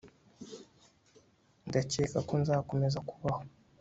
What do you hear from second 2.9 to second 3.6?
kubaho